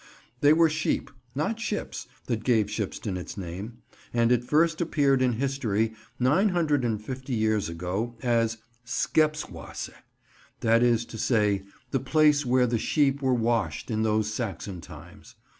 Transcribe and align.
They 0.39 0.51
were 0.51 0.67
sheep, 0.67 1.11
not 1.35 1.59
ships, 1.59 2.07
that 2.25 2.43
gave 2.43 2.71
Shipston 2.71 3.17
its 3.17 3.37
name, 3.37 3.83
and 4.11 4.31
it 4.31 4.43
first 4.43 4.81
appears 4.81 5.21
in 5.21 5.33
history, 5.33 5.93
nine 6.19 6.49
hundred 6.49 6.83
and 6.83 6.99
fifty 6.99 7.35
years 7.35 7.69
ago, 7.69 8.15
as 8.23 8.57
"Scepewasce"; 8.83 9.91
that 10.61 10.81
is 10.81 11.05
to 11.05 11.19
say, 11.19 11.65
the 11.91 11.99
place 11.99 12.43
where 12.47 12.65
the 12.65 12.79
sheep 12.79 13.21
were 13.21 13.35
washed 13.35 13.91
in 13.91 14.01
those 14.01 14.33
Saxon 14.33 14.81
times. 14.81 15.35